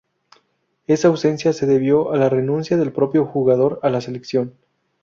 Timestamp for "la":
2.17-2.27, 3.91-4.01